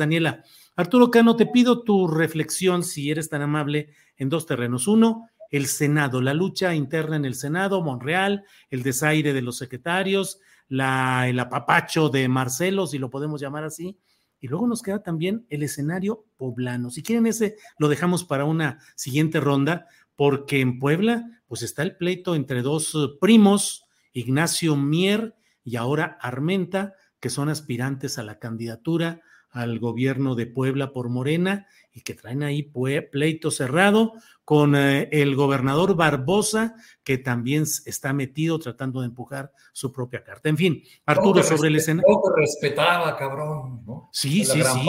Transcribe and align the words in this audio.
Daniela, 0.00 0.44
Arturo 0.76 1.10
Cano, 1.10 1.36
te 1.36 1.46
pido 1.46 1.82
tu 1.82 2.08
reflexión, 2.08 2.82
si 2.82 3.10
eres 3.10 3.28
tan 3.28 3.42
amable, 3.42 3.90
en 4.16 4.28
dos 4.28 4.46
terrenos. 4.46 4.88
Uno, 4.88 5.28
el 5.50 5.66
Senado, 5.66 6.20
la 6.20 6.34
lucha 6.34 6.74
interna 6.74 7.16
en 7.16 7.24
el 7.24 7.34
Senado, 7.34 7.82
Monreal, 7.82 8.44
el 8.70 8.82
desaire 8.82 9.32
de 9.32 9.42
los 9.42 9.58
secretarios, 9.58 10.40
el 10.68 11.38
apapacho 11.38 12.08
de 12.08 12.28
Marcelo, 12.28 12.86
si 12.86 12.98
lo 12.98 13.10
podemos 13.10 13.40
llamar 13.40 13.64
así. 13.64 13.98
Y 14.40 14.48
luego 14.48 14.66
nos 14.66 14.82
queda 14.82 15.02
también 15.02 15.44
el 15.50 15.62
escenario 15.62 16.24
poblano. 16.36 16.90
Si 16.90 17.02
quieren 17.02 17.26
ese, 17.26 17.56
lo 17.78 17.88
dejamos 17.88 18.24
para 18.24 18.46
una 18.46 18.78
siguiente 18.94 19.38
ronda, 19.38 19.86
porque 20.16 20.60
en 20.60 20.78
Puebla, 20.78 21.42
pues 21.46 21.62
está 21.62 21.82
el 21.82 21.96
pleito 21.96 22.34
entre 22.34 22.62
dos 22.62 22.94
eh, 22.94 23.08
primos, 23.20 23.84
Ignacio 24.12 24.76
Mier 24.76 25.34
y 25.62 25.76
ahora 25.76 26.16
Armenta, 26.20 26.94
que 27.20 27.28
son 27.28 27.48
aspirantes 27.50 28.18
a 28.18 28.22
la 28.22 28.38
candidatura 28.38 29.20
al 29.50 29.78
gobierno 29.78 30.34
de 30.34 30.46
Puebla 30.46 30.92
por 30.92 31.08
Morena 31.08 31.66
y 31.92 32.02
que 32.02 32.14
traen 32.14 32.42
ahí 32.42 32.62
pleito 32.62 33.50
cerrado 33.50 34.12
con 34.44 34.74
eh, 34.74 35.08
el 35.12 35.36
gobernador 35.36 35.94
Barbosa, 35.94 36.74
que 37.04 37.18
también 37.18 37.64
está 37.84 38.12
metido 38.12 38.58
tratando 38.58 39.00
de 39.00 39.06
empujar 39.06 39.52
su 39.72 39.92
propia 39.92 40.24
carta. 40.24 40.48
En 40.48 40.56
fin, 40.56 40.82
Arturo, 41.06 41.42
sobre 41.42 41.68
el 41.68 41.76
escenario. 41.76 42.20
Respetaba, 42.36 43.16
cabrón. 43.16 43.84
¿no? 43.86 44.08
Sí, 44.12 44.44
sí, 44.44 44.62
sí. 44.62 44.88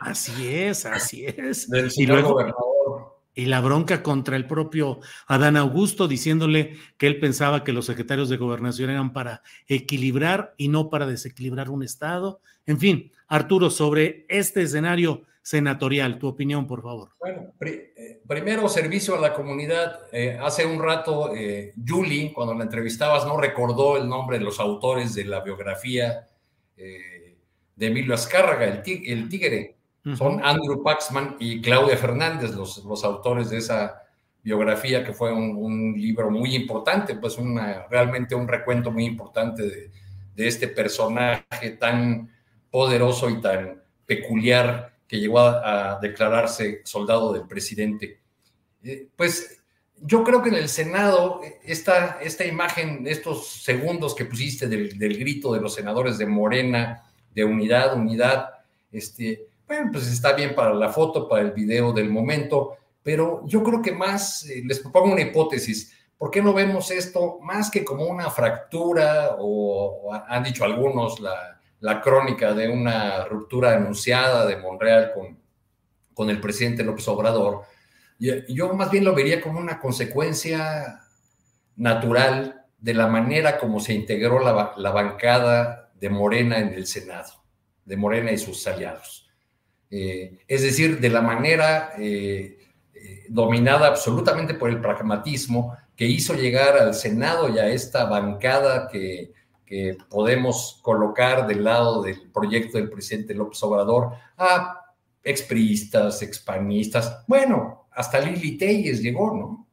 Así 0.00 0.48
es, 0.48 0.86
así 0.86 1.26
es. 1.26 1.68
Del 1.68 1.90
señor 1.90 2.10
y 2.10 2.12
luego, 2.12 2.32
gobernador. 2.32 2.79
Y 3.34 3.46
la 3.46 3.60
bronca 3.60 4.02
contra 4.02 4.36
el 4.36 4.46
propio 4.46 5.00
Adán 5.26 5.56
Augusto, 5.56 6.08
diciéndole 6.08 6.76
que 6.98 7.06
él 7.06 7.20
pensaba 7.20 7.62
que 7.64 7.72
los 7.72 7.86
secretarios 7.86 8.28
de 8.28 8.36
gobernación 8.36 8.90
eran 8.90 9.12
para 9.12 9.42
equilibrar 9.66 10.54
y 10.56 10.68
no 10.68 10.90
para 10.90 11.06
desequilibrar 11.06 11.70
un 11.70 11.82
Estado. 11.82 12.40
En 12.66 12.78
fin, 12.78 13.12
Arturo, 13.28 13.70
sobre 13.70 14.26
este 14.28 14.62
escenario 14.62 15.22
senatorial, 15.42 16.18
tu 16.18 16.28
opinión, 16.28 16.66
por 16.66 16.82
favor. 16.82 17.10
Bueno, 17.18 17.52
eh, 17.60 18.20
primero 18.26 18.68
servicio 18.68 19.16
a 19.16 19.20
la 19.20 19.34
comunidad. 19.34 20.00
Eh, 20.12 20.38
hace 20.40 20.66
un 20.66 20.82
rato, 20.82 21.34
eh, 21.34 21.72
Julie, 21.86 22.32
cuando 22.32 22.54
la 22.54 22.64
entrevistabas, 22.64 23.26
no 23.26 23.36
recordó 23.36 23.96
el 23.96 24.08
nombre 24.08 24.38
de 24.38 24.44
los 24.44 24.60
autores 24.60 25.14
de 25.14 25.24
la 25.24 25.40
biografía 25.40 26.26
de 26.76 27.86
Emilio 27.86 28.14
Azcárraga, 28.14 28.82
el 28.86 29.28
Tigre. 29.28 29.76
Son 30.16 30.42
Andrew 30.42 30.82
Paxman 30.82 31.36
y 31.38 31.60
Claudia 31.60 31.96
Fernández, 31.96 32.52
los, 32.54 32.84
los 32.84 33.04
autores 33.04 33.50
de 33.50 33.58
esa 33.58 34.02
biografía, 34.42 35.04
que 35.04 35.12
fue 35.12 35.32
un, 35.32 35.94
libro 35.96 36.30
muy 36.30 36.54
importante, 36.54 37.14
pues 37.16 37.36
una, 37.36 37.86
realmente 37.90 38.34
un 38.34 38.48
recuento 38.48 38.90
muy 38.90 39.04
importante 39.04 39.62
de, 39.62 39.90
de 40.34 40.48
este 40.48 40.68
personaje 40.68 41.70
tan 41.78 42.30
poderoso 42.70 43.28
y 43.28 43.40
tan 43.40 43.82
peculiar 44.06 44.94
que 45.06 45.18
llegó 45.18 45.40
a, 45.40 45.98
declararse 46.00 46.82
soldado 46.84 47.32
del 47.32 47.46
presidente. 47.46 48.20
Eh, 48.82 49.08
pues 49.16 49.60
yo 50.00 50.24
creo 50.24 50.40
que 50.40 50.50
en 50.50 50.54
el 50.54 50.68
Senado, 50.68 51.40
esta, 51.64 52.20
esta 52.22 52.46
imagen, 52.46 53.06
estos 53.06 53.48
segundos 53.48 54.14
que 54.14 54.24
pusiste 54.24 54.68
del, 54.68 55.18
grito 55.18 55.52
de 55.52 55.60
los 55.60 55.74
senadores 55.74 56.16
de 56.16 56.26
Morena, 56.26 57.02
de 57.34 57.44
unidad, 57.44 57.96
unidad, 57.96 58.50
este, 58.92 59.48
bueno, 59.70 59.90
pues 59.92 60.08
está 60.08 60.32
bien 60.32 60.52
para 60.52 60.74
la 60.74 60.88
foto, 60.88 61.28
para 61.28 61.42
el 61.42 61.52
video 61.52 61.92
del 61.92 62.10
momento, 62.10 62.76
pero 63.04 63.46
yo 63.46 63.62
creo 63.62 63.80
que 63.80 63.92
más, 63.92 64.44
eh, 64.50 64.62
les 64.66 64.80
propongo 64.80 65.12
una 65.12 65.20
hipótesis, 65.20 65.96
¿por 66.18 66.28
qué 66.28 66.42
no 66.42 66.52
vemos 66.52 66.90
esto 66.90 67.38
más 67.40 67.70
que 67.70 67.84
como 67.84 68.04
una 68.04 68.28
fractura 68.30 69.36
o 69.38 70.12
han 70.12 70.42
dicho 70.42 70.64
algunos 70.64 71.20
la, 71.20 71.60
la 71.78 72.00
crónica 72.00 72.52
de 72.52 72.68
una 72.68 73.24
ruptura 73.26 73.76
anunciada 73.76 74.44
de 74.44 74.56
Monreal 74.56 75.12
con, 75.14 75.38
con 76.14 76.30
el 76.30 76.40
presidente 76.40 76.82
López 76.82 77.06
Obrador, 77.06 77.62
yo 78.18 78.74
más 78.74 78.90
bien 78.90 79.04
lo 79.04 79.14
vería 79.14 79.40
como 79.40 79.60
una 79.60 79.78
consecuencia 79.78 81.00
natural 81.76 82.66
de 82.76 82.94
la 82.94 83.06
manera 83.06 83.56
como 83.56 83.78
se 83.78 83.94
integró 83.94 84.40
la, 84.40 84.90
bancada 84.90 85.92
de 85.94 86.10
Morena 86.10 86.58
en 86.58 86.74
el 86.74 86.88
Senado, 86.88 87.44
de 87.84 87.96
Morena 87.96 88.32
y 88.32 88.38
sus 88.38 88.66
aliados. 88.66 89.29
Eh, 89.90 90.38
es 90.46 90.62
decir, 90.62 91.00
de 91.00 91.08
la 91.10 91.20
manera 91.20 91.92
eh, 91.98 92.58
eh, 92.94 93.24
dominada 93.28 93.88
absolutamente 93.88 94.54
por 94.54 94.70
el 94.70 94.80
pragmatismo 94.80 95.76
que 95.96 96.06
hizo 96.06 96.34
llegar 96.34 96.78
al 96.78 96.94
Senado 96.94 97.48
y 97.48 97.58
a 97.58 97.68
esta 97.68 98.04
bancada 98.04 98.88
que 98.88 99.32
que 99.70 99.96
podemos 100.08 100.80
colocar 100.82 101.46
del 101.46 101.62
lado 101.62 102.02
del 102.02 102.28
proyecto 102.32 102.76
del 102.76 102.90
presidente 102.90 103.34
López 103.34 103.62
Obrador 103.62 104.14
a 104.36 104.84
expriistas, 105.22 106.22
expanistas, 106.22 107.24
bueno, 107.28 107.86
hasta 107.92 108.18
Lili 108.18 108.58
Telles 108.58 109.00
llegó, 109.00 109.32
¿no? 109.36 109.68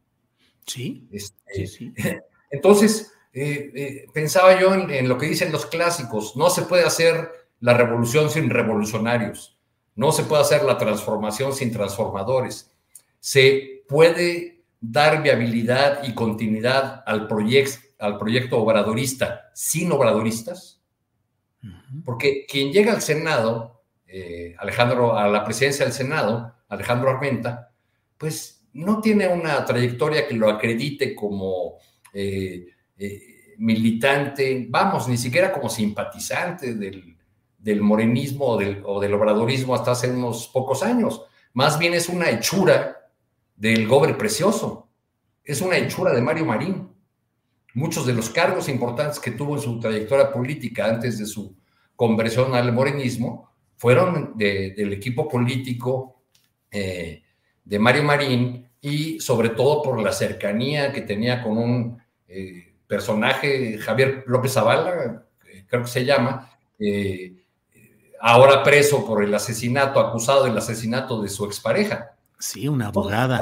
Sí. 0.67 1.07
Este, 1.11 1.65
sí, 1.65 1.91
Entonces, 2.51 3.11
eh, 3.33 3.71
eh, 3.73 4.05
pensaba 4.13 4.59
yo 4.61 4.75
en, 4.75 5.09
lo 5.09 5.17
que 5.17 5.25
dicen 5.25 5.51
los 5.51 5.65
clásicos, 5.65 6.35
no 6.35 6.51
se 6.51 6.61
puede 6.61 6.83
hacer 6.83 7.31
la 7.59 7.73
revolución 7.73 8.29
sin 8.29 8.51
revolucionarios, 8.51 9.56
no 9.97 10.13
se 10.13 10.23
puede 10.23 10.43
hacer 10.43 10.63
la 10.63 10.77
transformación 10.77 11.53
sin 11.53 11.71
transformadores, 11.73 12.71
se 13.19 13.83
puede 13.89 14.63
dar 14.79 15.21
viabilidad 15.21 16.03
y 16.03 16.13
continuidad 16.13 17.03
al 17.05 17.27
proyecto 17.27 17.87
al 17.99 18.17
proyecto 18.17 18.59
obradorista 18.59 19.49
sin 19.53 19.91
obradoristas, 19.91 20.81
porque 22.05 22.45
quien 22.47 22.71
llega 22.71 22.93
al 22.93 23.01
Senado, 23.01 23.81
eh, 24.05 24.55
Alejandro, 24.59 25.17
a 25.17 25.27
la 25.27 25.43
presidencia 25.43 25.85
del 25.85 25.93
Senado, 25.93 26.53
Alejandro 26.69 27.09
Armenta, 27.09 27.71
pues 28.17 28.67
no 28.73 29.01
tiene 29.01 29.27
una 29.27 29.65
trayectoria 29.65 30.27
que 30.27 30.35
lo 30.35 30.49
acredite 30.49 31.15
como 31.15 31.77
eh, 32.13 32.67
eh, 32.97 33.55
militante, 33.57 34.67
vamos, 34.69 35.07
ni 35.07 35.17
siquiera 35.17 35.51
como 35.51 35.69
simpatizante 35.69 36.75
del, 36.75 37.16
morenismo 37.81 38.45
o 38.45 38.57
del, 38.57 38.81
o 38.85 38.99
del, 38.99 39.13
obradorismo 39.13 39.75
hasta 39.75 39.91
hace 39.91 40.09
unos 40.09 40.47
pocos 40.47 40.83
años. 40.83 41.23
Más 41.53 41.77
bien 41.79 41.93
es 41.93 42.09
una 42.09 42.29
hechura 42.29 43.09
del 43.55 43.87
gobre 43.87 44.13
precioso, 44.13 44.87
es 45.43 45.61
una 45.61 45.77
hechura 45.77 46.13
de 46.13 46.21
Mario 46.21 46.45
Marín 46.45 46.97
muchos 47.77 48.07
de 48.07 48.13
los 48.13 48.31
cargos 48.31 48.69
importantes 48.69 49.19
que 49.19 49.31
tuvo 49.31 49.55
en 49.55 49.61
su 49.61 49.79
trayectoria 49.79 50.31
política 50.31 50.87
antes 50.87 51.19
de 51.19 51.27
su 51.27 51.55
conversión 51.95 52.55
al 52.55 52.73
morenismo 52.73 53.51
fueron 53.75 54.35
del 54.35 54.93
equipo 54.93 55.27
político 55.29 56.23
eh, 56.71 57.21
de 57.63 57.79
Mario 57.79 58.03
Marín 58.03 58.67
y 58.81 59.19
sobre 59.19 59.49
todo 59.49 59.83
por 59.83 60.01
la 60.01 60.11
cercanía 60.11 60.91
que 60.91 61.01
tenía 61.01 61.43
con 61.43 61.59
un 61.59 62.01
eh, 62.27 62.73
personaje, 62.87 63.77
Javier 63.77 64.23
López 64.25 64.53
Zavala, 64.53 65.27
creo 65.67 65.83
que 65.83 65.87
se 65.87 66.03
llama, 66.03 66.49
eh, 66.79 67.43
ahora 68.19 68.63
preso 68.63 69.05
por 69.05 69.23
el 69.23 69.33
asesinato, 69.33 69.99
acusado 69.99 70.45
del 70.45 70.57
asesinato 70.57 71.21
de 71.21 71.29
su 71.29 71.45
expareja. 71.45 72.15
Sí, 72.39 72.67
una 72.67 72.87
abogada. 72.87 73.41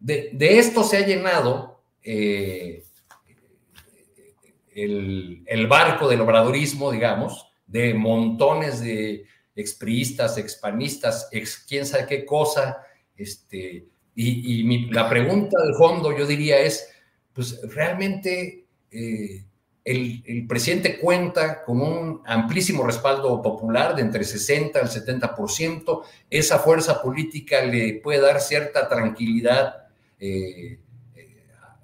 de, 0.00 0.30
de, 0.32 0.58
esto 0.58 0.82
se 0.82 0.96
ha 0.96 1.06
llenado 1.06 1.80
el, 4.74 5.66
barco 5.68 6.08
del 6.08 6.20
obradorismo, 6.20 6.90
digamos, 6.90 7.48
de 7.66 7.94
montones 7.94 8.80
de 8.80 9.26
expriistas, 9.56 10.36
expanistas, 10.38 11.28
ex 11.32 11.64
quién 11.68 11.86
sabe 11.86 12.06
qué 12.06 12.24
cosa. 12.24 12.78
Este, 13.16 13.86
y, 14.14 14.90
la 14.90 15.08
pregunta 15.08 15.56
de 15.62 15.74
fondo, 15.74 16.16
yo 16.16 16.26
diría, 16.26 16.58
es, 16.58 16.88
pues 17.32 17.60
realmente 17.74 18.66
eh, 18.90 19.44
el, 19.84 20.46
presidente 20.48 20.98
cuenta 20.98 21.62
con 21.62 21.80
un 21.80 22.22
amplísimo 22.24 22.84
respaldo 22.84 23.42
popular 23.42 23.94
de 23.94 24.02
entre 24.02 24.24
60 24.24 24.78
al 24.78 24.88
70%. 24.88 26.02
Esa 26.30 26.58
fuerza 26.58 27.02
política 27.02 27.62
le 27.62 28.00
puede 28.02 28.20
dar 28.20 28.40
cierta 28.40 28.88
tranquilidad 28.88 29.88
eh, 30.18 30.78
eh, 31.14 31.36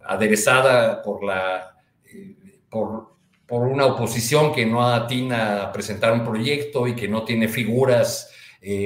aderezada 0.04 1.02
por, 1.02 1.22
la, 1.22 1.76
eh, 2.06 2.36
por, 2.70 3.10
por, 3.46 3.66
una 3.66 3.84
oposición 3.84 4.54
que 4.54 4.64
no 4.64 4.82
atina 4.86 5.64
a 5.64 5.72
presentar 5.72 6.12
un 6.14 6.24
proyecto 6.24 6.86
y 6.86 6.96
que 6.96 7.08
no 7.08 7.24
tiene 7.24 7.48
figuras 7.48 8.28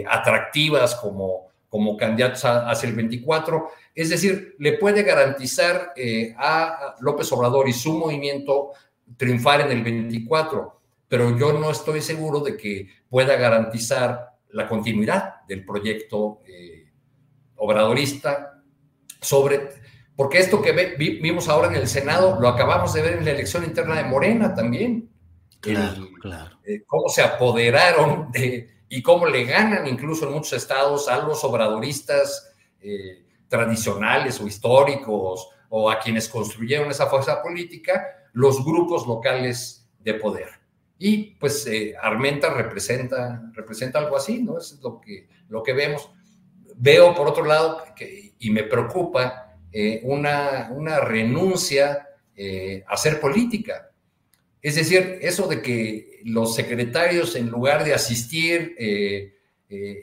atractivas 0.09 0.95
como, 0.95 1.49
como 1.69 1.97
candidatos 1.97 2.45
hacia 2.45 2.89
el 2.89 2.95
24. 2.95 3.71
Es 3.93 4.11
decir, 4.11 4.55
le 4.61 4.75
puede 4.75 5.03
garantizar 5.03 5.93
a 6.39 6.95
López 7.01 7.33
Obrador 7.33 7.69
y 7.69 7.73
su 7.73 7.93
movimiento 7.93 8.71
triunfar 9.17 9.63
en 9.63 9.71
el 9.71 9.83
24, 9.83 10.81
pero 11.09 11.37
yo 11.39 11.53
no 11.53 11.71
estoy 11.71 12.01
seguro 12.01 12.41
de 12.41 12.57
que 12.57 12.89
pueda 13.09 13.37
garantizar 13.37 14.35
la 14.51 14.69
continuidad 14.69 15.43
del 15.47 15.65
proyecto 15.65 16.41
eh, 16.47 16.91
obradorista 17.57 18.63
sobre, 19.21 19.69
porque 20.17 20.39
esto 20.39 20.63
que 20.63 20.73
vimos 20.97 21.49
ahora 21.49 21.69
en 21.69 21.75
el 21.75 21.89
Senado 21.89 22.39
lo 22.41 22.49
acabamos 22.49 22.93
de 22.93 23.03
ver 23.03 23.13
en 23.15 23.25
la 23.25 23.33
elección 23.33 23.65
interna 23.65 23.97
de 23.97 24.05
Morena 24.05 24.55
también. 24.55 25.11
Claro, 25.61 26.09
claro. 26.21 26.59
Eh, 26.65 26.85
cómo 26.87 27.09
se 27.09 27.23
apoderaron 27.23 28.31
de, 28.31 28.75
y 28.89 29.03
cómo 29.03 29.27
le 29.27 29.45
ganan 29.45 29.87
incluso 29.87 30.27
en 30.27 30.35
muchos 30.35 30.53
estados 30.53 31.09
a 31.09 31.19
los 31.19 31.43
obradoristas 31.43 32.53
eh, 32.81 33.25
tradicionales 33.49 34.41
o 34.41 34.47
históricos 34.47 35.49
o 35.69 35.91
a 35.91 35.99
quienes 35.99 36.29
construyeron 36.29 36.91
esa 36.91 37.07
fuerza 37.07 37.43
política 37.43 38.05
los 38.35 38.65
grupos 38.65 39.07
locales 39.07 39.89
de 40.01 40.15
poder. 40.15 40.49
Y 40.99 41.35
pues 41.37 41.67
eh, 41.67 41.95
Armenta 42.01 42.53
representa, 42.53 43.51
representa 43.53 43.99
algo 43.99 44.17
así, 44.17 44.43
¿no? 44.43 44.59
Es 44.59 44.79
lo 44.83 45.01
que, 45.01 45.29
lo 45.49 45.63
que 45.63 45.73
vemos. 45.73 46.11
Veo, 46.77 47.15
por 47.15 47.29
otro 47.29 47.45
lado, 47.45 47.83
que, 47.97 48.35
y 48.39 48.51
me 48.51 48.65
preocupa, 48.65 49.57
eh, 49.73 50.01
una, 50.05 50.71
una, 50.73 51.01
renuncia 51.01 52.09
eh, 52.37 52.85
a 52.87 52.95
hacer 52.95 53.21
política. 53.21 53.91
Es 54.61 54.77
decir, 54.77 55.19
eso 55.21 55.47
de 55.47 55.63
que 55.63 56.21
los 56.25 56.55
secretarios, 56.55 57.37
en 57.37 57.51
lugar 57.51 57.85
de 57.85 57.95
asistir 57.95 58.75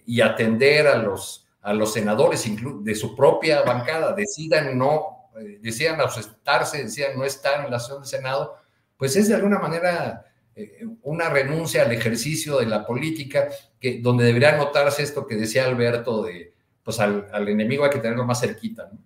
y 0.05 0.21
atender 0.21 0.85
a 0.87 0.97
los, 0.97 1.47
a 1.61 1.73
los 1.73 1.93
senadores 1.93 2.45
de 2.83 2.95
su 2.95 3.15
propia 3.15 3.63
bancada, 3.63 4.13
decidan 4.13 4.77
no 4.77 5.20
eh, 5.39 5.59
decían 5.61 5.99
ausentarse, 5.99 6.83
decían 6.83 7.17
no 7.17 7.23
estar 7.23 7.65
en 7.65 7.71
la 7.71 7.79
sesión 7.79 8.01
del 8.01 8.09
Senado, 8.09 8.57
pues 8.97 9.15
es 9.15 9.27
de 9.27 9.35
alguna 9.35 9.59
manera 9.59 10.25
eh, 10.55 10.85
una 11.03 11.29
renuncia 11.29 11.83
al 11.83 11.91
ejercicio 11.91 12.59
de 12.59 12.65
la 12.65 12.85
política, 12.85 13.49
que, 13.79 13.99
donde 14.01 14.25
debería 14.25 14.55
notarse 14.55 15.03
esto 15.03 15.25
que 15.25 15.35
decía 15.35 15.65
Alberto 15.65 16.23
de, 16.23 16.53
pues 16.83 16.99
al, 16.99 17.27
al 17.31 17.47
enemigo 17.47 17.83
hay 17.83 17.89
que 17.89 17.99
tenerlo 17.99 18.25
más 18.25 18.41
cerquita. 18.41 18.89
¿no? 18.91 18.99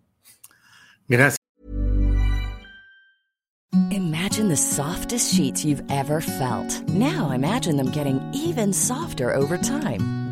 Gracias. 1.07 1.37
Imagine 3.91 4.49
the 4.49 4.57
softest 4.57 5.33
sheets 5.33 5.63
you've 5.63 5.83
ever 5.89 6.19
felt. 6.19 6.81
Now 6.89 7.31
imagine 7.31 7.77
them 7.77 7.91
getting 7.91 8.19
even 8.33 8.73
softer 8.73 9.33
over 9.33 9.57
time. 9.57 10.24